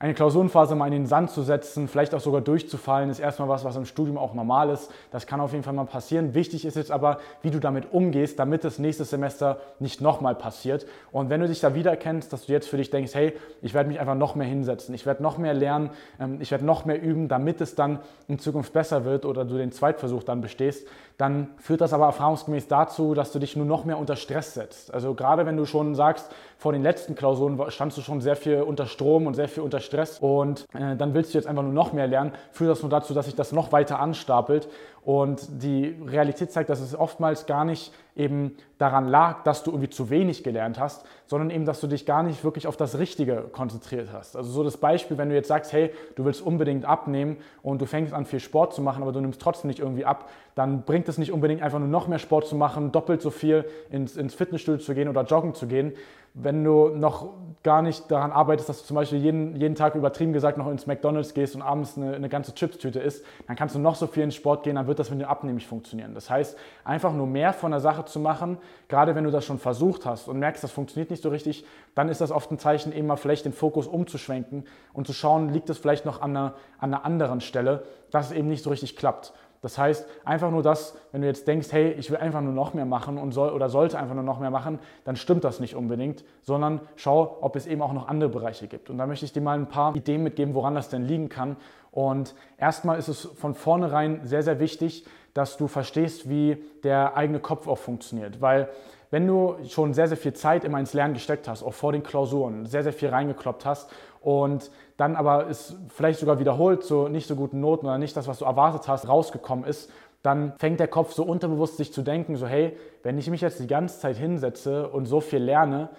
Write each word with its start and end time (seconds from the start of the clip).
Eine 0.00 0.14
Klausurenphase 0.14 0.76
mal 0.76 0.86
in 0.86 0.92
den 0.92 1.06
Sand 1.06 1.32
zu 1.32 1.42
setzen, 1.42 1.88
vielleicht 1.88 2.14
auch 2.14 2.20
sogar 2.20 2.40
durchzufallen, 2.40 3.10
ist 3.10 3.18
erstmal 3.18 3.48
was, 3.48 3.64
was 3.64 3.74
im 3.74 3.84
Studium 3.84 4.16
auch 4.16 4.32
normal 4.32 4.70
ist. 4.70 4.92
Das 5.10 5.26
kann 5.26 5.40
auf 5.40 5.50
jeden 5.50 5.64
Fall 5.64 5.72
mal 5.72 5.86
passieren. 5.86 6.34
Wichtig 6.34 6.64
ist 6.64 6.76
jetzt 6.76 6.92
aber, 6.92 7.18
wie 7.42 7.50
du 7.50 7.58
damit 7.58 7.92
umgehst, 7.92 8.38
damit 8.38 8.64
es 8.64 8.78
nächstes 8.78 9.10
Semester 9.10 9.58
nicht 9.80 10.00
nochmal 10.00 10.36
passiert. 10.36 10.86
Und 11.10 11.30
wenn 11.30 11.40
du 11.40 11.48
dich 11.48 11.58
da 11.58 11.74
wiedererkennst, 11.74 12.32
dass 12.32 12.46
du 12.46 12.52
jetzt 12.52 12.68
für 12.68 12.76
dich 12.76 12.90
denkst, 12.90 13.12
hey, 13.12 13.32
ich 13.60 13.74
werde 13.74 13.88
mich 13.88 13.98
einfach 13.98 14.14
noch 14.14 14.36
mehr 14.36 14.46
hinsetzen, 14.46 14.94
ich 14.94 15.04
werde 15.04 15.20
noch 15.20 15.36
mehr 15.36 15.52
lernen, 15.52 15.90
ähm, 16.20 16.40
ich 16.40 16.52
werde 16.52 16.64
noch 16.64 16.84
mehr 16.84 17.02
üben, 17.02 17.26
damit 17.26 17.60
es 17.60 17.74
dann 17.74 17.98
in 18.28 18.38
Zukunft 18.38 18.72
besser 18.72 19.04
wird 19.04 19.24
oder 19.24 19.44
du 19.44 19.56
den 19.56 19.72
Zweitversuch 19.72 20.22
dann 20.22 20.40
bestehst, 20.40 20.86
dann 21.16 21.48
führt 21.56 21.80
das 21.80 21.92
aber 21.92 22.06
erfahrungsgemäß 22.06 22.68
dazu, 22.68 23.14
dass 23.14 23.32
du 23.32 23.40
dich 23.40 23.56
nur 23.56 23.66
noch 23.66 23.84
mehr 23.84 23.98
unter 23.98 24.14
Stress 24.14 24.54
setzt. 24.54 24.94
Also 24.94 25.14
gerade 25.14 25.44
wenn 25.44 25.56
du 25.56 25.64
schon 25.64 25.96
sagst, 25.96 26.30
vor 26.56 26.72
den 26.72 26.82
letzten 26.82 27.16
Klausuren 27.16 27.60
standst 27.70 27.98
du 27.98 28.02
schon 28.02 28.20
sehr 28.20 28.36
viel 28.36 28.62
unter 28.62 28.86
Strom 28.86 29.26
und 29.26 29.34
sehr 29.34 29.48
viel 29.48 29.64
unter 29.64 29.80
Stress 29.88 30.18
und 30.20 30.66
äh, 30.74 30.96
dann 30.96 31.14
willst 31.14 31.34
du 31.34 31.38
jetzt 31.38 31.46
einfach 31.46 31.62
nur 31.62 31.72
noch 31.72 31.92
mehr 31.92 32.06
lernen, 32.06 32.32
führt 32.52 32.70
das 32.70 32.82
nur 32.82 32.90
dazu, 32.90 33.14
dass 33.14 33.26
sich 33.26 33.34
das 33.34 33.52
noch 33.52 33.72
weiter 33.72 33.98
anstapelt. 33.98 34.68
Und 35.04 35.62
die 35.62 35.96
Realität 36.06 36.52
zeigt, 36.52 36.70
dass 36.70 36.80
es 36.80 36.94
oftmals 36.94 37.46
gar 37.46 37.64
nicht 37.64 37.92
eben 38.18 38.56
daran 38.78 39.08
lag, 39.08 39.42
dass 39.44 39.62
du 39.62 39.70
irgendwie 39.70 39.88
zu 39.88 40.10
wenig 40.10 40.44
gelernt 40.44 40.78
hast, 40.78 41.06
sondern 41.26 41.50
eben, 41.50 41.64
dass 41.64 41.80
du 41.80 41.86
dich 41.86 42.04
gar 42.04 42.22
nicht 42.22 42.44
wirklich 42.44 42.66
auf 42.66 42.76
das 42.76 42.98
Richtige 42.98 43.44
konzentriert 43.52 44.08
hast. 44.12 44.36
Also 44.36 44.50
so 44.50 44.64
das 44.64 44.76
Beispiel, 44.76 45.18
wenn 45.18 45.28
du 45.28 45.34
jetzt 45.34 45.48
sagst, 45.48 45.72
hey, 45.72 45.90
du 46.16 46.24
willst 46.24 46.42
unbedingt 46.42 46.84
abnehmen 46.84 47.38
und 47.62 47.80
du 47.80 47.86
fängst 47.86 48.12
an 48.12 48.26
viel 48.26 48.40
Sport 48.40 48.74
zu 48.74 48.82
machen, 48.82 49.02
aber 49.02 49.12
du 49.12 49.20
nimmst 49.20 49.40
trotzdem 49.40 49.68
nicht 49.68 49.80
irgendwie 49.80 50.04
ab, 50.04 50.28
dann 50.54 50.82
bringt 50.82 51.08
es 51.08 51.18
nicht 51.18 51.32
unbedingt 51.32 51.62
einfach 51.62 51.78
nur 51.78 51.88
noch 51.88 52.08
mehr 52.08 52.18
Sport 52.18 52.46
zu 52.46 52.56
machen, 52.56 52.92
doppelt 52.92 53.22
so 53.22 53.30
viel 53.30 53.64
ins, 53.90 54.16
ins 54.16 54.34
Fitnessstudio 54.34 54.84
zu 54.84 54.94
gehen 54.94 55.08
oder 55.08 55.22
joggen 55.22 55.54
zu 55.54 55.66
gehen, 55.66 55.92
wenn 56.34 56.62
du 56.62 56.88
noch 56.88 57.30
gar 57.62 57.82
nicht 57.82 58.10
daran 58.10 58.30
arbeitest, 58.30 58.68
dass 58.68 58.80
du 58.80 58.86
zum 58.86 58.94
Beispiel 58.94 59.18
jeden, 59.18 59.56
jeden 59.56 59.74
Tag 59.74 59.94
übertrieben 59.94 60.32
gesagt 60.32 60.56
noch 60.56 60.68
ins 60.68 60.86
McDonalds 60.86 61.34
gehst 61.34 61.56
und 61.56 61.62
abends 61.62 61.96
eine, 61.96 62.14
eine 62.14 62.28
ganze 62.28 62.54
Chipstüte 62.54 63.00
isst, 63.00 63.24
dann 63.46 63.56
kannst 63.56 63.74
du 63.74 63.78
noch 63.80 63.96
so 63.96 64.06
viel 64.06 64.22
ins 64.22 64.36
Sport 64.36 64.62
gehen, 64.62 64.76
dann 64.76 64.86
wird 64.86 64.98
das 64.98 65.10
mit 65.10 65.20
dem 65.20 65.28
Abnehmen 65.28 65.56
nicht 65.56 65.66
funktionieren. 65.66 66.14
Das 66.14 66.30
heißt, 66.30 66.56
einfach 66.84 67.12
nur 67.12 67.26
mehr 67.26 67.52
von 67.52 67.72
der 67.72 67.80
Sache 67.80 68.04
zu 68.08 68.20
machen, 68.20 68.58
gerade 68.88 69.14
wenn 69.14 69.24
du 69.24 69.30
das 69.30 69.44
schon 69.44 69.58
versucht 69.58 70.06
hast 70.06 70.28
und 70.28 70.38
merkst, 70.38 70.62
das 70.64 70.70
funktioniert 70.70 71.10
nicht 71.10 71.22
so 71.22 71.28
richtig, 71.28 71.64
dann 71.94 72.08
ist 72.08 72.20
das 72.20 72.30
oft 72.30 72.50
ein 72.50 72.58
Zeichen, 72.58 72.92
eben 72.92 73.06
mal 73.06 73.16
vielleicht 73.16 73.44
den 73.44 73.52
Fokus 73.52 73.86
umzuschwenken 73.86 74.64
und 74.92 75.06
zu 75.06 75.12
schauen, 75.12 75.52
liegt 75.52 75.70
es 75.70 75.78
vielleicht 75.78 76.04
noch 76.04 76.20
an 76.20 76.36
einer, 76.36 76.54
an 76.78 76.94
einer 76.94 77.04
anderen 77.04 77.40
Stelle, 77.40 77.84
dass 78.10 78.26
es 78.26 78.32
eben 78.32 78.48
nicht 78.48 78.64
so 78.64 78.70
richtig 78.70 78.96
klappt. 78.96 79.32
Das 79.60 79.76
heißt, 79.76 80.06
einfach 80.24 80.50
nur 80.50 80.62
das, 80.62 80.96
wenn 81.12 81.22
du 81.22 81.26
jetzt 81.26 81.48
denkst, 81.48 81.72
hey, 81.72 81.92
ich 81.92 82.10
will 82.10 82.18
einfach 82.18 82.40
nur 82.40 82.52
noch 82.52 82.74
mehr 82.74 82.84
machen 82.84 83.18
und 83.18 83.32
soll 83.32 83.50
oder 83.50 83.68
sollte 83.68 83.98
einfach 83.98 84.14
nur 84.14 84.24
noch 84.24 84.38
mehr 84.38 84.50
machen, 84.50 84.78
dann 85.04 85.16
stimmt 85.16 85.44
das 85.44 85.58
nicht 85.58 85.74
unbedingt, 85.74 86.24
sondern 86.42 86.80
schau, 86.96 87.38
ob 87.40 87.56
es 87.56 87.66
eben 87.66 87.82
auch 87.82 87.92
noch 87.92 88.08
andere 88.08 88.30
Bereiche 88.30 88.68
gibt. 88.68 88.88
Und 88.90 88.98
da 88.98 89.06
möchte 89.06 89.24
ich 89.24 89.32
dir 89.32 89.40
mal 89.40 89.58
ein 89.58 89.68
paar 89.68 89.96
Ideen 89.96 90.22
mitgeben, 90.22 90.54
woran 90.54 90.74
das 90.74 90.88
denn 90.88 91.02
liegen 91.02 91.28
kann. 91.28 91.56
Und 91.90 92.34
erstmal 92.58 92.98
ist 92.98 93.08
es 93.08 93.22
von 93.22 93.54
vornherein 93.54 94.20
sehr, 94.24 94.42
sehr 94.42 94.60
wichtig, 94.60 95.04
dass 95.34 95.56
du 95.56 95.66
verstehst, 95.66 96.28
wie 96.28 96.62
der 96.82 97.16
eigene 97.16 97.40
Kopf 97.40 97.66
auch 97.66 97.78
funktioniert. 97.78 98.40
Weil 98.40 98.68
wenn 99.10 99.26
du 99.26 99.56
schon 99.68 99.94
sehr, 99.94 100.08
sehr 100.08 100.16
viel 100.16 100.32
Zeit 100.32 100.64
immer 100.64 100.78
ins 100.78 100.92
Lernen 100.92 101.14
gesteckt 101.14 101.48
hast, 101.48 101.62
auch 101.62 101.74
vor 101.74 101.92
den 101.92 102.02
Klausuren, 102.02 102.66
sehr, 102.66 102.82
sehr 102.82 102.92
viel 102.92 103.08
reingekloppt 103.08 103.64
hast 103.64 103.90
und 104.20 104.70
dann 104.96 105.16
aber 105.16 105.48
es 105.48 105.76
vielleicht 105.88 106.20
sogar 106.20 106.38
wiederholt 106.38 106.82
so 106.82 107.08
nicht 107.08 107.26
so 107.26 107.36
guten 107.36 107.60
Noten 107.60 107.86
oder 107.86 107.98
nicht 107.98 108.16
das, 108.16 108.28
was 108.28 108.40
du 108.40 108.44
erwartet 108.44 108.88
hast, 108.88 109.08
rausgekommen 109.08 109.64
ist, 109.64 109.90
dann 110.22 110.52
fängt 110.58 110.80
der 110.80 110.88
Kopf 110.88 111.12
so 111.12 111.24
unterbewusst 111.24 111.76
sich 111.76 111.92
zu 111.92 112.02
denken, 112.02 112.36
so 112.36 112.46
hey, 112.46 112.76
wenn 113.02 113.18
ich 113.18 113.30
mich 113.30 113.40
jetzt 113.40 113.60
die 113.60 113.66
ganze 113.66 114.00
Zeit 114.00 114.16
hinsetze 114.16 114.88
und 114.88 115.06
so 115.06 115.20
viel 115.20 115.42
lerne, 115.42 115.90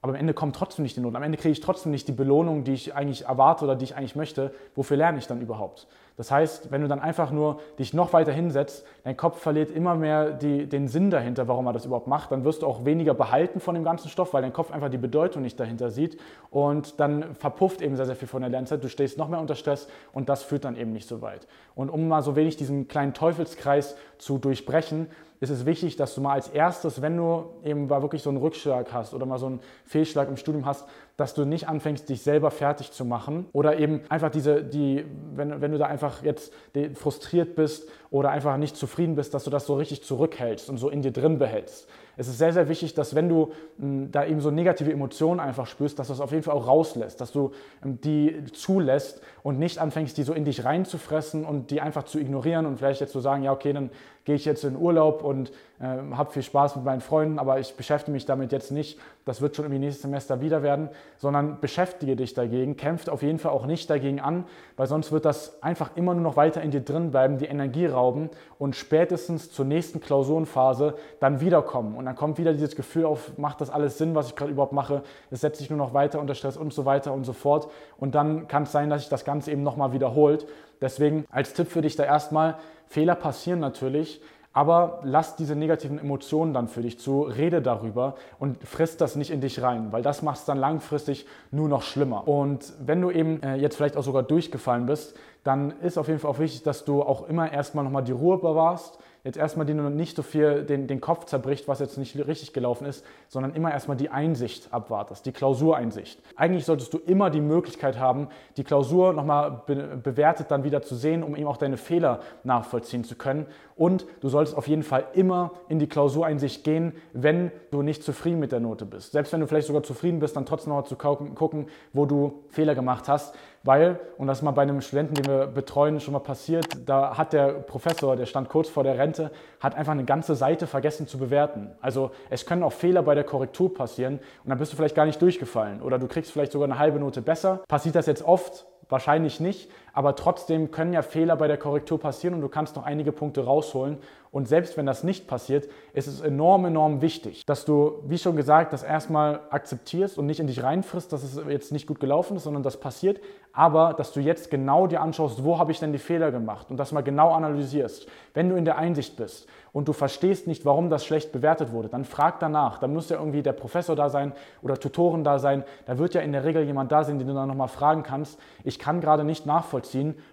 aber 0.00 0.12
am 0.12 0.20
Ende 0.20 0.32
kommt 0.32 0.54
trotzdem 0.54 0.84
nicht 0.84 0.96
die 0.96 1.00
Noten. 1.00 1.16
Am 1.16 1.22
Ende 1.22 1.38
kriege 1.38 1.50
ich 1.50 1.60
trotzdem 1.60 1.90
nicht 1.90 2.06
die 2.06 2.12
Belohnung, 2.12 2.62
die 2.62 2.72
ich 2.72 2.94
eigentlich 2.94 3.24
erwarte 3.24 3.64
oder 3.64 3.74
die 3.74 3.84
ich 3.84 3.96
eigentlich 3.96 4.14
möchte. 4.14 4.52
Wofür 4.76 4.96
lerne 4.96 5.18
ich 5.18 5.26
dann 5.26 5.40
überhaupt? 5.40 5.88
Das 6.16 6.30
heißt, 6.32 6.72
wenn 6.72 6.82
du 6.82 6.88
dann 6.88 6.98
einfach 6.98 7.30
nur 7.30 7.60
dich 7.78 7.94
noch 7.94 8.12
weiter 8.12 8.32
hinsetzt, 8.32 8.84
dein 9.04 9.16
Kopf 9.16 9.40
verliert 9.40 9.70
immer 9.70 9.94
mehr 9.94 10.32
die, 10.32 10.66
den 10.66 10.88
Sinn 10.88 11.10
dahinter, 11.10 11.46
warum 11.46 11.66
er 11.66 11.72
das 11.72 11.84
überhaupt 11.84 12.08
macht, 12.08 12.32
dann 12.32 12.44
wirst 12.44 12.62
du 12.62 12.66
auch 12.66 12.84
weniger 12.84 13.14
behalten 13.14 13.60
von 13.60 13.74
dem 13.74 13.84
ganzen 13.84 14.08
Stoff, 14.08 14.34
weil 14.34 14.42
dein 14.42 14.52
Kopf 14.52 14.72
einfach 14.72 14.88
die 14.88 14.98
Bedeutung 14.98 15.42
nicht 15.42 15.58
dahinter 15.60 15.90
sieht 15.90 16.18
und 16.50 16.98
dann 16.98 17.36
verpufft 17.36 17.82
eben 17.82 17.96
sehr, 17.96 18.06
sehr 18.06 18.16
viel 18.16 18.26
von 18.26 18.42
der 18.42 18.50
Lernzeit. 18.50 18.82
Du 18.82 18.88
stehst 18.88 19.16
noch 19.16 19.28
mehr 19.28 19.40
unter 19.40 19.54
Stress 19.54 19.88
und 20.12 20.28
das 20.28 20.42
führt 20.42 20.64
dann 20.64 20.76
eben 20.76 20.92
nicht 20.92 21.08
so 21.08 21.22
weit. 21.22 21.46
Und 21.76 21.88
um 21.88 22.08
mal 22.08 22.22
so 22.22 22.34
wenig 22.34 22.56
diesen 22.56 22.88
kleinen 22.88 23.14
Teufelskreis 23.14 23.96
zu 24.18 24.38
durchbrechen, 24.38 25.06
ist 25.40 25.50
es 25.50 25.66
wichtig, 25.66 25.96
dass 25.96 26.14
du 26.14 26.20
mal 26.20 26.32
als 26.32 26.48
erstes, 26.48 27.00
wenn 27.00 27.16
du 27.16 27.44
eben 27.64 27.86
mal 27.86 28.02
wirklich 28.02 28.22
so 28.22 28.30
einen 28.30 28.38
Rückschlag 28.38 28.92
hast 28.92 29.14
oder 29.14 29.26
mal 29.26 29.38
so 29.38 29.46
einen 29.46 29.60
Fehlschlag 29.84 30.28
im 30.28 30.36
Studium 30.36 30.66
hast, 30.66 30.88
dass 31.16 31.34
du 31.34 31.44
nicht 31.44 31.68
anfängst, 31.68 32.08
dich 32.08 32.22
selber 32.22 32.50
fertig 32.50 32.92
zu 32.92 33.04
machen 33.04 33.46
oder 33.52 33.78
eben 33.78 34.02
einfach 34.08 34.30
diese, 34.30 34.62
die, 34.62 35.04
wenn, 35.34 35.60
wenn 35.60 35.72
du 35.72 35.78
da 35.78 35.86
einfach 35.86 36.22
jetzt 36.22 36.52
frustriert 36.94 37.54
bist 37.56 37.88
oder 38.10 38.30
einfach 38.30 38.56
nicht 38.56 38.76
zufrieden 38.76 39.16
bist, 39.16 39.34
dass 39.34 39.44
du 39.44 39.50
das 39.50 39.66
so 39.66 39.74
richtig 39.74 40.02
zurückhältst 40.04 40.70
und 40.70 40.78
so 40.78 40.88
in 40.88 41.02
dir 41.02 41.12
drin 41.12 41.38
behältst. 41.38 41.88
Es 42.16 42.26
ist 42.26 42.38
sehr, 42.38 42.52
sehr 42.52 42.68
wichtig, 42.68 42.94
dass 42.94 43.14
wenn 43.14 43.28
du 43.28 43.52
m, 43.80 44.10
da 44.10 44.24
eben 44.26 44.40
so 44.40 44.50
negative 44.50 44.92
Emotionen 44.92 45.38
einfach 45.38 45.66
spürst, 45.66 46.00
dass 46.00 46.08
du 46.08 46.14
das 46.14 46.20
auf 46.20 46.32
jeden 46.32 46.42
Fall 46.42 46.54
auch 46.54 46.66
rauslässt, 46.66 47.20
dass 47.20 47.30
du 47.30 47.52
m, 47.82 48.00
die 48.00 48.44
zulässt 48.52 49.22
und 49.44 49.60
nicht 49.60 49.78
anfängst, 49.78 50.18
die 50.18 50.24
so 50.24 50.34
in 50.34 50.44
dich 50.44 50.64
reinzufressen 50.64 51.44
und 51.44 51.70
die 51.70 51.80
einfach 51.80 52.02
zu 52.02 52.18
ignorieren 52.18 52.66
und 52.66 52.78
vielleicht 52.78 53.00
jetzt 53.00 53.12
zu 53.12 53.20
sagen, 53.20 53.44
ja, 53.44 53.52
okay, 53.52 53.72
dann 53.72 53.90
gehe 54.28 54.34
ich 54.34 54.44
jetzt 54.44 54.62
in 54.62 54.76
Urlaub 54.76 55.24
und 55.24 55.50
äh, 55.80 55.86
habe 56.14 56.30
viel 56.30 56.42
Spaß 56.42 56.76
mit 56.76 56.84
meinen 56.84 57.00
Freunden, 57.00 57.38
aber 57.38 57.60
ich 57.60 57.74
beschäftige 57.76 58.12
mich 58.12 58.26
damit 58.26 58.52
jetzt 58.52 58.70
nicht. 58.70 58.98
Das 59.24 59.40
wird 59.40 59.56
schon 59.56 59.64
im 59.64 59.80
nächsten 59.80 60.02
Semester 60.02 60.42
wieder 60.42 60.62
werden, 60.62 60.90
sondern 61.16 61.60
beschäftige 61.62 62.14
dich 62.14 62.34
dagegen, 62.34 62.76
kämpft 62.76 63.08
auf 63.08 63.22
jeden 63.22 63.38
Fall 63.38 63.52
auch 63.52 63.64
nicht 63.64 63.88
dagegen 63.88 64.20
an, 64.20 64.44
weil 64.76 64.86
sonst 64.86 65.12
wird 65.12 65.24
das 65.24 65.62
einfach 65.62 65.92
immer 65.96 66.12
nur 66.12 66.22
noch 66.22 66.36
weiter 66.36 66.60
in 66.60 66.70
dir 66.70 66.82
drin 66.82 67.10
bleiben, 67.10 67.38
die 67.38 67.46
Energie 67.46 67.86
rauben 67.86 68.28
und 68.58 68.76
spätestens 68.76 69.50
zur 69.50 69.64
nächsten 69.64 70.00
Klausurenphase 70.00 70.96
dann 71.20 71.40
wiederkommen. 71.40 71.96
Und 71.96 72.04
dann 72.04 72.14
kommt 72.14 72.36
wieder 72.36 72.52
dieses 72.52 72.76
Gefühl 72.76 73.06
auf, 73.06 73.38
macht 73.38 73.62
das 73.62 73.70
alles 73.70 73.96
Sinn, 73.96 74.14
was 74.14 74.28
ich 74.28 74.36
gerade 74.36 74.50
überhaupt 74.50 74.74
mache? 74.74 75.04
Es 75.30 75.40
setzt 75.40 75.58
sich 75.58 75.70
nur 75.70 75.78
noch 75.78 75.94
weiter 75.94 76.20
unter 76.20 76.34
Stress 76.34 76.58
und 76.58 76.74
so 76.74 76.84
weiter 76.84 77.14
und 77.14 77.24
so 77.24 77.32
fort. 77.32 77.70
Und 77.96 78.14
dann 78.14 78.46
kann 78.46 78.64
es 78.64 78.72
sein, 78.72 78.90
dass 78.90 79.00
sich 79.00 79.08
das 79.08 79.24
Ganze 79.24 79.52
eben 79.52 79.62
nochmal 79.62 79.94
wiederholt. 79.94 80.46
Deswegen 80.82 81.24
als 81.30 81.54
Tipp 81.54 81.68
für 81.68 81.80
dich 81.80 81.96
da 81.96 82.04
erstmal, 82.04 82.56
Fehler 82.88 83.14
passieren 83.14 83.60
natürlich, 83.60 84.20
aber 84.52 85.00
lass 85.04 85.36
diese 85.36 85.54
negativen 85.54 85.98
Emotionen 85.98 86.52
dann 86.52 86.68
für 86.68 86.82
dich 86.82 86.98
zu, 86.98 87.22
rede 87.22 87.62
darüber 87.62 88.16
und 88.40 88.66
frisst 88.66 89.00
das 89.00 89.14
nicht 89.14 89.30
in 89.30 89.40
dich 89.40 89.62
rein, 89.62 89.92
weil 89.92 90.02
das 90.02 90.22
macht 90.22 90.38
es 90.38 90.44
dann 90.46 90.58
langfristig 90.58 91.26
nur 91.50 91.68
noch 91.68 91.82
schlimmer. 91.82 92.26
Und 92.26 92.72
wenn 92.80 93.00
du 93.00 93.10
eben 93.10 93.42
äh, 93.42 93.56
jetzt 93.56 93.76
vielleicht 93.76 93.96
auch 93.96 94.02
sogar 94.02 94.24
durchgefallen 94.24 94.86
bist, 94.86 95.16
dann 95.44 95.72
ist 95.80 95.96
auf 95.96 96.08
jeden 96.08 96.18
Fall 96.18 96.30
auch 96.30 96.38
wichtig, 96.40 96.62
dass 96.62 96.84
du 96.84 97.02
auch 97.02 97.28
immer 97.28 97.52
erstmal 97.52 97.84
nochmal 97.84 98.02
die 98.02 98.12
Ruhe 98.12 98.38
bewahrst, 98.38 98.98
jetzt 99.28 99.36
erstmal 99.36 99.66
die 99.66 99.74
nur 99.74 99.90
nicht 99.90 100.16
so 100.16 100.22
viel 100.22 100.64
den, 100.64 100.86
den 100.86 101.02
Kopf 101.02 101.26
zerbricht, 101.26 101.68
was 101.68 101.80
jetzt 101.80 101.98
nicht 101.98 102.16
richtig 102.26 102.54
gelaufen 102.54 102.86
ist, 102.86 103.04
sondern 103.28 103.54
immer 103.54 103.70
erstmal 103.70 103.98
die 103.98 104.08
Einsicht 104.08 104.72
abwartest, 104.72 105.26
die 105.26 105.32
Klausureinsicht. 105.32 106.18
Eigentlich 106.34 106.64
solltest 106.64 106.94
du 106.94 106.98
immer 106.98 107.28
die 107.28 107.42
Möglichkeit 107.42 107.98
haben, 107.98 108.28
die 108.56 108.64
Klausur 108.64 109.12
nochmal 109.12 109.62
be 109.66 109.98
bewertet 110.02 110.50
dann 110.50 110.64
wieder 110.64 110.80
zu 110.80 110.94
sehen, 110.94 111.22
um 111.22 111.36
eben 111.36 111.46
auch 111.46 111.58
deine 111.58 111.76
Fehler 111.76 112.20
nachvollziehen 112.42 113.04
zu 113.04 113.16
können. 113.16 113.44
Und 113.76 114.06
du 114.20 114.30
solltest 114.30 114.56
auf 114.56 114.66
jeden 114.66 114.82
Fall 114.82 115.04
immer 115.12 115.52
in 115.68 115.78
die 115.78 115.88
Klausureinsicht 115.88 116.64
gehen, 116.64 116.94
wenn 117.12 117.52
du 117.70 117.82
nicht 117.82 118.02
zufrieden 118.02 118.40
mit 118.40 118.50
der 118.50 118.60
Note 118.60 118.86
bist. 118.86 119.12
Selbst 119.12 119.32
wenn 119.32 119.40
du 119.40 119.46
vielleicht 119.46 119.66
sogar 119.66 119.82
zufrieden 119.82 120.20
bist, 120.20 120.36
dann 120.36 120.46
trotzdem 120.46 120.72
noch 120.72 120.84
zu 120.84 120.96
gucken, 120.96 121.66
wo 121.92 122.06
du 122.06 122.44
Fehler 122.48 122.74
gemacht 122.74 123.08
hast. 123.08 123.34
Weil, 123.64 124.00
und 124.16 124.28
das 124.28 124.38
ist 124.38 124.42
mal 124.44 124.52
bei 124.52 124.62
einem 124.62 124.80
Studenten, 124.80 125.14
den 125.14 125.26
wir 125.26 125.46
betreuen, 125.46 126.00
schon 126.00 126.12
mal 126.12 126.20
passiert, 126.20 126.66
da 126.86 127.18
hat 127.18 127.32
der 127.32 127.48
Professor, 127.48 128.16
der 128.16 128.26
stand 128.26 128.48
kurz 128.48 128.68
vor 128.68 128.84
der 128.84 128.96
Rente, 128.96 129.17
hat 129.60 129.74
einfach 129.74 129.92
eine 129.92 130.04
ganze 130.04 130.34
Seite 130.34 130.66
vergessen 130.66 131.06
zu 131.06 131.18
bewerten. 131.18 131.70
Also 131.80 132.10
es 132.30 132.46
können 132.46 132.62
auch 132.62 132.72
Fehler 132.72 133.02
bei 133.02 133.14
der 133.14 133.24
Korrektur 133.24 133.72
passieren 133.72 134.20
und 134.44 134.50
dann 134.50 134.58
bist 134.58 134.72
du 134.72 134.76
vielleicht 134.76 134.94
gar 134.94 135.06
nicht 135.06 135.20
durchgefallen 135.20 135.82
oder 135.82 135.98
du 135.98 136.06
kriegst 136.06 136.32
vielleicht 136.32 136.52
sogar 136.52 136.68
eine 136.68 136.78
halbe 136.78 136.98
Note 136.98 137.22
besser. 137.22 137.62
Passiert 137.68 137.94
das 137.94 138.06
jetzt 138.06 138.22
oft? 138.22 138.66
Wahrscheinlich 138.90 139.38
nicht, 139.38 139.70
aber 139.98 140.14
trotzdem 140.14 140.70
können 140.70 140.92
ja 140.92 141.02
Fehler 141.02 141.34
bei 141.34 141.48
der 141.48 141.56
Korrektur 141.56 141.98
passieren 141.98 142.36
und 142.36 142.40
du 142.40 142.48
kannst 142.48 142.76
noch 142.76 142.84
einige 142.84 143.10
Punkte 143.10 143.44
rausholen. 143.44 143.98
Und 144.30 144.46
selbst 144.46 144.76
wenn 144.76 144.86
das 144.86 145.02
nicht 145.02 145.26
passiert, 145.26 145.68
ist 145.92 146.06
es 146.06 146.20
enorm, 146.20 146.66
enorm 146.66 147.00
wichtig, 147.00 147.44
dass 147.46 147.64
du, 147.64 147.94
wie 148.06 148.18
schon 148.18 148.36
gesagt, 148.36 148.72
das 148.72 148.84
erstmal 148.84 149.40
akzeptierst 149.50 150.16
und 150.16 150.26
nicht 150.26 150.38
in 150.38 150.46
dich 150.46 150.62
reinfrisst, 150.62 151.12
dass 151.12 151.24
es 151.24 151.40
jetzt 151.48 151.72
nicht 151.72 151.88
gut 151.88 151.98
gelaufen 151.98 152.36
ist, 152.36 152.44
sondern 152.44 152.62
das 152.62 152.78
passiert, 152.78 153.20
aber 153.52 153.92
dass 153.94 154.12
du 154.12 154.20
jetzt 154.20 154.52
genau 154.52 154.86
dir 154.86 155.00
anschaust, 155.00 155.42
wo 155.42 155.58
habe 155.58 155.72
ich 155.72 155.80
denn 155.80 155.92
die 155.92 155.98
Fehler 155.98 156.30
gemacht 156.30 156.70
und 156.70 156.76
das 156.76 156.92
mal 156.92 157.00
genau 157.00 157.32
analysierst. 157.32 158.06
Wenn 158.34 158.48
du 158.48 158.54
in 158.54 158.64
der 158.64 158.78
Einsicht 158.78 159.16
bist 159.16 159.48
und 159.72 159.88
du 159.88 159.92
verstehst 159.92 160.46
nicht, 160.46 160.64
warum 160.64 160.90
das 160.90 161.04
schlecht 161.04 161.32
bewertet 161.32 161.72
wurde, 161.72 161.88
dann 161.88 162.04
frag 162.04 162.38
danach. 162.38 162.78
Dann 162.78 162.92
muss 162.92 163.08
ja 163.08 163.18
irgendwie 163.18 163.42
der 163.42 163.52
Professor 163.52 163.96
da 163.96 164.10
sein 164.10 164.32
oder 164.62 164.78
Tutoren 164.78 165.24
da 165.24 165.38
sein. 165.38 165.64
Da 165.86 165.98
wird 165.98 166.14
ja 166.14 166.20
in 166.20 166.32
der 166.32 166.44
Regel 166.44 166.64
jemand 166.64 166.92
da 166.92 167.02
sein, 167.02 167.18
den 167.18 167.26
du 167.26 167.34
dann 167.34 167.48
nochmal 167.48 167.68
fragen 167.68 168.02
kannst. 168.02 168.38
Ich 168.62 168.78
kann 168.78 169.00
gerade 169.00 169.24
nicht 169.24 169.46
nachvollziehen, 169.46 169.87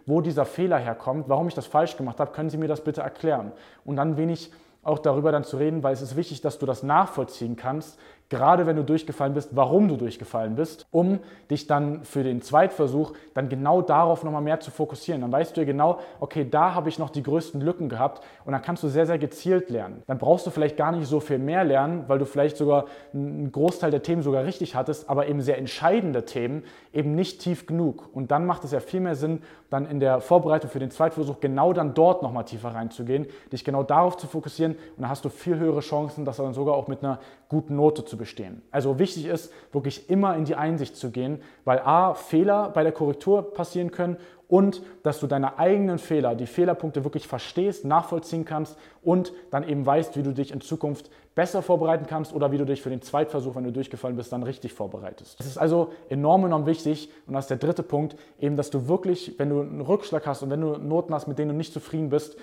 wo 0.06 0.22
dieser 0.22 0.46
Fehler 0.46 0.78
herkommt, 0.78 1.30
warum 1.30 1.48
ich 1.48 1.54
das 1.54 1.66
falsch 1.66 1.98
gemacht 1.98 2.20
habe. 2.20 2.32
Können 2.32 2.50
Sie 2.50 2.58
mir 2.58 2.68
das 2.68 2.82
bitte 2.82 3.02
erklären? 3.02 3.52
Und 3.84 3.98
dann 3.98 4.18
wenig 4.18 4.52
auch 4.84 5.00
darüber 5.00 5.32
dann 5.32 5.44
zu 5.44 5.58
reden, 5.58 5.82
weil 5.82 5.94
es 5.94 6.02
ist 6.02 6.16
wichtig, 6.16 6.42
dass 6.42 6.60
du 6.60 6.66
das 6.66 6.84
nachvollziehen 6.84 7.56
kannst, 7.56 7.98
gerade 8.30 8.66
wenn 8.66 8.76
du 8.76 8.84
durchgefallen 8.84 9.34
bist, 9.34 9.56
warum 9.56 9.88
du 9.88 9.98
durchgefallen 9.98 10.56
bist, 10.56 10.88
um 10.92 11.20
dich 11.52 11.68
dann 11.68 12.04
für 12.04 12.24
den 12.24 12.42
Zweitversuch 12.42 13.14
dann 13.34 13.50
genau 13.50 13.82
darauf 13.82 14.24
nochmal 14.24 14.42
mehr 14.42 14.60
zu 14.60 14.72
fokussieren. 14.72 15.22
Dann 15.22 15.32
weißt 15.32 15.56
du 15.56 15.62
ja 15.62 15.66
genau, 15.66 16.00
okay, 16.20 16.48
da 16.50 16.74
habe 16.74 16.90
ich 16.90 17.00
noch 17.00 17.10
die 17.10 17.24
größten 17.24 17.62
Lücken 17.62 17.90
gehabt 17.90 18.24
und 18.46 18.54
dann 18.54 18.62
kannst 18.62 18.84
du 18.84 18.88
sehr, 18.88 19.06
sehr 19.06 19.20
gezielt 19.20 19.70
lernen. 19.70 20.04
Dann 20.08 20.18
brauchst 20.18 20.48
du 20.48 20.52
vielleicht 20.52 20.78
gar 20.78 20.92
nicht 20.92 21.08
so 21.08 21.20
viel 21.20 21.40
mehr 21.40 21.64
lernen, 21.64 22.06
weil 22.08 22.20
du 22.20 22.26
vielleicht 22.26 22.58
sogar 22.58 22.86
einen 23.14 23.52
Großteil 23.52 23.92
der 23.92 24.02
Themen 24.02 24.24
sogar 24.24 24.44
richtig 24.44 24.76
hattest, 24.76 25.10
aber 25.10 25.28
eben 25.28 25.42
sehr 25.42 25.58
entscheidende 25.58 26.26
Themen 26.26 26.64
eben 26.94 27.14
nicht 27.14 27.42
tief 27.42 27.68
genug. 27.68 28.10
Und 28.14 28.32
dann 28.32 28.46
macht 28.46 28.64
es 28.64 28.72
ja 28.72 28.80
viel 28.80 29.02
mehr 29.02 29.16
Sinn, 29.16 29.42
dann 29.70 29.86
in 29.86 30.00
der 30.00 30.22
Vorbereitung 30.22 30.70
für 30.70 30.80
den 30.80 30.92
Zweitversuch 30.92 31.40
genau 31.40 31.74
dann 31.74 31.94
dort 31.94 32.24
nochmal 32.24 32.46
tiefer 32.46 32.70
reinzugehen, 32.70 33.28
dich 33.52 33.64
genau 33.64 33.84
darauf 33.84 34.18
zu 34.18 34.28
fokussieren 34.28 34.74
und 34.74 35.02
dann 35.02 35.10
hast 35.10 35.26
du 35.26 35.30
viel 35.30 35.58
höhere 35.58 35.82
Chancen, 35.82 36.26
das 36.26 36.38
dann 36.38 36.54
sogar 36.54 36.76
auch 36.76 36.88
mit 36.88 37.04
einer 37.04 37.20
guten 37.50 37.76
Note 37.76 38.06
zu 38.06 38.15
bestehen. 38.16 38.62
Also 38.72 39.00
wichtig 39.00 39.26
ist, 39.26 39.52
wirklich 39.72 40.10
immer 40.10 40.36
in 40.36 40.46
die 40.46 40.56
Einsicht 40.56 40.96
zu 40.96 41.12
gehen, 41.12 41.42
weil 41.64 41.80
A, 41.80 42.14
Fehler 42.14 42.70
bei 42.70 42.84
der 42.84 42.92
Korrektur 42.92 43.54
passieren 43.54 43.92
können 43.92 44.18
und 44.48 44.82
dass 45.04 45.20
du 45.20 45.28
deine 45.28 45.58
eigenen 45.58 45.98
Fehler, 45.98 46.36
die 46.36 46.46
Fehlerpunkte 46.46 47.04
wirklich 47.04 47.28
verstehst, 47.28 47.86
nachvollziehen 47.86 48.46
kannst 48.46 48.78
und 49.04 49.34
dann 49.52 49.68
eben 49.68 49.86
weißt, 49.86 50.16
wie 50.18 50.24
du 50.24 50.34
dich 50.34 50.52
in 50.52 50.62
Zukunft 50.62 51.10
besser 51.34 51.62
vorbereiten 51.62 52.06
kannst 52.08 52.34
oder 52.34 52.52
wie 52.52 52.58
du 52.58 52.66
dich 52.66 52.82
für 52.82 52.90
den 52.90 53.02
Zweitversuch, 53.02 53.56
wenn 53.56 53.64
du 53.64 53.72
durchgefallen 53.72 54.16
bist, 54.16 54.32
dann 54.32 54.44
richtig 54.44 54.74
vorbereitest. 54.74 55.40
Es 55.40 55.46
ist 55.46 55.58
also 55.58 55.92
enorm, 56.10 56.46
enorm 56.46 56.66
wichtig 56.66 57.10
und 57.28 57.34
das 57.34 57.46
ist 57.46 57.50
der 57.50 57.58
dritte 57.58 57.84
Punkt, 57.84 58.16
eben, 58.40 58.56
dass 58.56 58.70
du 58.70 58.88
wirklich, 58.88 59.34
wenn 59.38 59.50
du 59.50 59.62
einen 59.62 59.82
Rückschlag 59.82 60.26
hast 60.26 60.44
und 60.44 60.50
wenn 60.50 60.62
du 60.62 60.78
Noten 60.78 61.14
hast, 61.14 61.28
mit 61.28 61.38
denen 61.38 61.50
du 61.50 61.56
nicht 61.56 61.74
zufrieden 61.74 62.10
bist, 62.10 62.38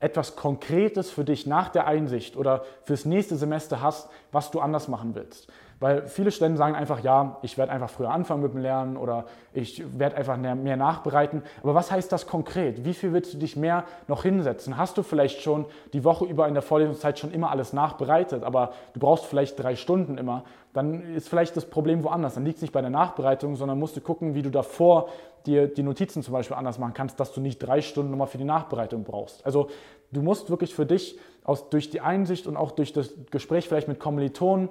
etwas 0.00 0.36
Konkretes 0.36 1.10
für 1.10 1.24
dich 1.24 1.46
nach 1.46 1.68
der 1.70 1.86
Einsicht 1.86 2.36
oder 2.36 2.64
fürs 2.84 3.04
nächste 3.04 3.36
Semester 3.36 3.80
hast, 3.82 4.08
was 4.30 4.50
du 4.50 4.60
anders 4.60 4.88
machen 4.88 5.14
willst. 5.14 5.48
Weil 5.80 6.08
viele 6.08 6.32
Studenten 6.32 6.56
sagen 6.56 6.74
einfach, 6.74 7.00
ja, 7.04 7.38
ich 7.42 7.56
werde 7.56 7.70
einfach 7.70 7.88
früher 7.88 8.10
anfangen 8.10 8.42
mit 8.42 8.52
dem 8.52 8.60
Lernen 8.60 8.96
oder 8.96 9.26
ich 9.52 9.84
werde 9.96 10.16
einfach 10.16 10.36
mehr 10.36 10.76
nachbereiten. 10.76 11.42
Aber 11.62 11.74
was 11.74 11.92
heißt 11.92 12.10
das 12.10 12.26
konkret? 12.26 12.84
Wie 12.84 12.94
viel 12.94 13.12
willst 13.12 13.34
du 13.34 13.38
dich 13.38 13.54
mehr 13.54 13.84
noch 14.08 14.24
hinsetzen? 14.24 14.76
Hast 14.76 14.98
du 14.98 15.04
vielleicht 15.04 15.40
schon 15.40 15.66
die 15.92 16.02
Woche 16.02 16.24
über 16.24 16.48
in 16.48 16.54
der 16.54 16.64
Vorlesungszeit 16.64 17.20
schon 17.20 17.30
immer 17.30 17.50
alles 17.50 17.72
nachbereitet, 17.72 18.42
aber 18.42 18.72
du 18.92 19.00
brauchst 19.00 19.26
vielleicht 19.26 19.62
drei 19.62 19.76
Stunden 19.76 20.18
immer? 20.18 20.42
Dann 20.72 21.14
ist 21.14 21.28
vielleicht 21.28 21.56
das 21.56 21.64
Problem 21.64 22.02
woanders. 22.02 22.34
Dann 22.34 22.44
liegt 22.44 22.56
es 22.56 22.62
nicht 22.62 22.72
bei 22.72 22.80
der 22.80 22.90
Nachbereitung, 22.90 23.54
sondern 23.54 23.78
musst 23.78 23.96
du 23.96 24.00
gucken, 24.00 24.34
wie 24.34 24.42
du 24.42 24.50
davor 24.50 25.08
dir 25.46 25.68
die 25.68 25.84
Notizen 25.84 26.24
zum 26.24 26.32
Beispiel 26.32 26.56
anders 26.56 26.78
machen 26.78 26.94
kannst, 26.94 27.20
dass 27.20 27.32
du 27.32 27.40
nicht 27.40 27.60
drei 27.60 27.82
Stunden 27.82 28.10
nochmal 28.10 28.26
für 28.26 28.38
die 28.38 28.44
Nachbereitung 28.44 29.04
brauchst. 29.04 29.46
Also 29.46 29.68
du 30.10 30.22
musst 30.22 30.50
wirklich 30.50 30.74
für 30.74 30.86
dich 30.86 31.18
aus, 31.44 31.70
durch 31.70 31.88
die 31.88 32.00
Einsicht 32.00 32.48
und 32.48 32.56
auch 32.56 32.72
durch 32.72 32.92
das 32.92 33.14
Gespräch 33.30 33.68
vielleicht 33.68 33.88
mit 33.88 34.00
Kommilitonen 34.00 34.68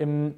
im, 0.00 0.34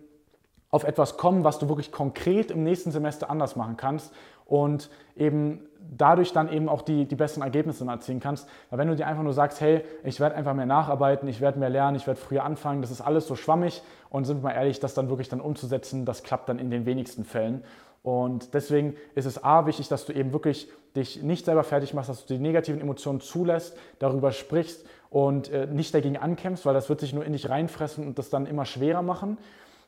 auf 0.70 0.84
etwas 0.84 1.16
kommen, 1.16 1.44
was 1.44 1.58
du 1.58 1.68
wirklich 1.68 1.92
konkret 1.92 2.50
im 2.50 2.62
nächsten 2.64 2.90
Semester 2.90 3.30
anders 3.30 3.56
machen 3.56 3.76
kannst 3.76 4.12
und 4.44 4.90
eben 5.16 5.60
dadurch 5.96 6.32
dann 6.32 6.52
eben 6.52 6.68
auch 6.68 6.82
die, 6.82 7.06
die 7.06 7.14
besseren 7.14 7.42
Ergebnisse 7.42 7.86
erzielen 7.86 8.20
kannst. 8.20 8.48
Weil 8.70 8.78
wenn 8.78 8.88
du 8.88 8.96
dir 8.96 9.06
einfach 9.06 9.22
nur 9.22 9.32
sagst, 9.32 9.60
hey, 9.60 9.84
ich 10.04 10.20
werde 10.20 10.34
einfach 10.36 10.54
mehr 10.54 10.66
nacharbeiten, 10.66 11.28
ich 11.28 11.40
werde 11.40 11.58
mehr 11.58 11.70
lernen, 11.70 11.96
ich 11.96 12.06
werde 12.06 12.20
früher 12.20 12.44
anfangen, 12.44 12.82
das 12.82 12.90
ist 12.90 13.00
alles 13.00 13.26
so 13.26 13.36
schwammig 13.36 13.82
und 14.10 14.24
sind 14.24 14.42
wir 14.42 14.50
mal 14.50 14.54
ehrlich, 14.54 14.80
das 14.80 14.94
dann 14.94 15.08
wirklich 15.08 15.28
dann 15.28 15.40
umzusetzen, 15.40 16.04
das 16.04 16.22
klappt 16.22 16.48
dann 16.48 16.58
in 16.58 16.70
den 16.70 16.86
wenigsten 16.86 17.24
Fällen. 17.24 17.64
Und 18.02 18.54
deswegen 18.54 18.96
ist 19.14 19.26
es 19.26 19.42
A 19.42 19.66
wichtig, 19.66 19.88
dass 19.88 20.06
du 20.06 20.12
eben 20.12 20.32
wirklich 20.32 20.68
dich 20.96 21.22
nicht 21.22 21.44
selber 21.44 21.64
fertig 21.64 21.94
machst, 21.94 22.10
dass 22.10 22.26
du 22.26 22.34
die 22.34 22.40
negativen 22.40 22.80
Emotionen 22.80 23.20
zulässt, 23.20 23.76
darüber 23.98 24.32
sprichst 24.32 24.84
und 25.10 25.50
äh, 25.50 25.66
nicht 25.66 25.94
dagegen 25.94 26.16
ankämpfst, 26.16 26.66
weil 26.66 26.74
das 26.74 26.88
wird 26.88 27.00
sich 27.00 27.12
nur 27.12 27.24
in 27.24 27.32
dich 27.32 27.48
reinfressen 27.48 28.06
und 28.06 28.18
das 28.18 28.30
dann 28.30 28.46
immer 28.46 28.64
schwerer 28.64 29.02
machen. 29.02 29.38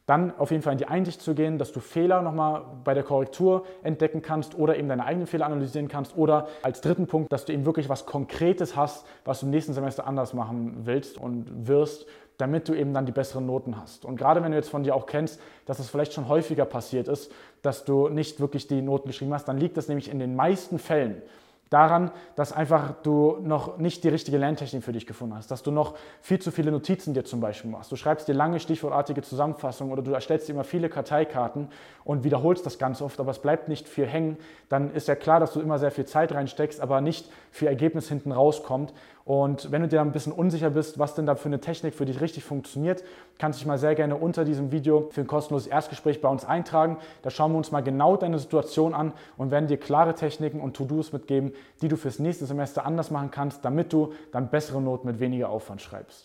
Dann 0.06 0.36
auf 0.36 0.50
jeden 0.50 0.62
Fall 0.62 0.74
in 0.74 0.78
die 0.78 0.86
Einsicht 0.86 1.22
zu 1.22 1.34
gehen, 1.34 1.56
dass 1.56 1.72
du 1.72 1.80
Fehler 1.80 2.20
nochmal 2.20 2.62
bei 2.84 2.92
der 2.92 3.04
Korrektur 3.04 3.64
entdecken 3.82 4.20
kannst 4.20 4.54
oder 4.54 4.76
eben 4.76 4.86
deine 4.86 5.06
eigenen 5.06 5.26
Fehler 5.26 5.46
analysieren 5.46 5.88
kannst. 5.88 6.14
Oder 6.14 6.48
als 6.62 6.82
dritten 6.82 7.06
Punkt, 7.06 7.32
dass 7.32 7.46
du 7.46 7.54
eben 7.54 7.64
wirklich 7.64 7.88
was 7.88 8.04
Konkretes 8.04 8.76
hast, 8.76 9.06
was 9.24 9.40
du 9.40 9.46
im 9.46 9.50
nächsten 9.50 9.72
Semester 9.72 10.06
anders 10.06 10.34
machen 10.34 10.82
willst 10.84 11.16
und 11.16 11.66
wirst, 11.66 12.04
damit 12.38 12.68
du 12.68 12.74
eben 12.74 12.92
dann 12.92 13.06
die 13.06 13.12
besseren 13.12 13.46
Noten 13.46 13.76
hast. 13.80 14.04
Und 14.04 14.16
gerade 14.16 14.42
wenn 14.42 14.50
du 14.50 14.56
jetzt 14.56 14.70
von 14.70 14.82
dir 14.82 14.94
auch 14.94 15.06
kennst, 15.06 15.40
dass 15.66 15.78
es 15.78 15.88
vielleicht 15.88 16.12
schon 16.12 16.28
häufiger 16.28 16.64
passiert 16.64 17.08
ist, 17.08 17.30
dass 17.62 17.84
du 17.84 18.08
nicht 18.08 18.40
wirklich 18.40 18.66
die 18.66 18.82
Noten 18.82 19.08
geschrieben 19.08 19.32
hast, 19.32 19.46
dann 19.46 19.58
liegt 19.58 19.76
das 19.76 19.88
nämlich 19.88 20.10
in 20.10 20.18
den 20.18 20.34
meisten 20.34 20.78
Fällen 20.78 21.22
daran, 21.70 22.12
dass 22.36 22.52
einfach 22.52 22.94
du 23.02 23.38
noch 23.42 23.78
nicht 23.78 24.04
die 24.04 24.08
richtige 24.08 24.38
Lerntechnik 24.38 24.84
für 24.84 24.92
dich 24.92 25.06
gefunden 25.06 25.34
hast, 25.34 25.50
dass 25.50 25.62
du 25.62 25.72
noch 25.72 25.94
viel 26.20 26.38
zu 26.38 26.52
viele 26.52 26.70
Notizen 26.70 27.14
dir 27.14 27.24
zum 27.24 27.40
Beispiel 27.40 27.70
machst. 27.70 27.90
Du 27.90 27.96
schreibst 27.96 28.28
dir 28.28 28.32
lange 28.32 28.60
stichwortartige 28.60 29.22
Zusammenfassungen 29.22 29.92
oder 29.92 30.02
du 30.02 30.12
erstellst 30.12 30.48
dir 30.48 30.52
immer 30.52 30.62
viele 30.62 30.88
Karteikarten 30.88 31.68
und 32.04 32.22
wiederholst 32.22 32.64
das 32.64 32.78
ganz 32.78 33.02
oft, 33.02 33.18
aber 33.18 33.32
es 33.32 33.40
bleibt 33.40 33.68
nicht 33.68 33.88
viel 33.88 34.06
hängen. 34.06 34.36
Dann 34.68 34.92
ist 34.92 35.08
ja 35.08 35.16
klar, 35.16 35.40
dass 35.40 35.52
du 35.52 35.60
immer 35.60 35.78
sehr 35.78 35.90
viel 35.90 36.04
Zeit 36.04 36.32
reinsteckst, 36.32 36.80
aber 36.80 37.00
nicht 37.00 37.28
viel 37.50 37.68
Ergebnis 37.68 38.08
hinten 38.08 38.30
rauskommt. 38.30 38.92
Und 39.24 39.72
wenn 39.72 39.80
du 39.80 39.88
dir 39.88 40.02
ein 40.02 40.12
bisschen 40.12 40.32
unsicher 40.32 40.68
bist, 40.68 40.98
was 40.98 41.14
denn 41.14 41.24
da 41.24 41.34
für 41.34 41.46
eine 41.46 41.58
Technik 41.58 41.94
für 41.94 42.04
dich 42.04 42.20
richtig 42.20 42.44
funktioniert, 42.44 43.02
kannst 43.38 43.58
du 43.58 43.60
dich 43.60 43.66
mal 43.66 43.78
sehr 43.78 43.94
gerne 43.94 44.16
unter 44.16 44.44
diesem 44.44 44.70
Video 44.70 45.08
für 45.10 45.22
ein 45.22 45.26
kostenloses 45.26 45.66
Erstgespräch 45.66 46.20
bei 46.20 46.28
uns 46.28 46.44
eintragen. 46.44 46.98
Da 47.22 47.30
schauen 47.30 47.52
wir 47.52 47.56
uns 47.56 47.72
mal 47.72 47.80
genau 47.80 48.16
deine 48.18 48.38
Situation 48.38 48.92
an 48.92 49.14
und 49.38 49.50
werden 49.50 49.66
dir 49.66 49.78
klare 49.78 50.14
Techniken 50.14 50.60
und 50.60 50.76
To-Dos 50.76 51.14
mitgeben, 51.14 51.52
die 51.80 51.88
du 51.88 51.96
fürs 51.96 52.18
nächste 52.18 52.44
Semester 52.44 52.84
anders 52.84 53.10
machen 53.10 53.30
kannst, 53.30 53.64
damit 53.64 53.94
du 53.94 54.12
dann 54.30 54.48
bessere 54.48 54.82
Noten 54.82 55.06
mit 55.06 55.20
weniger 55.20 55.48
Aufwand 55.48 55.80
schreibst. 55.80 56.22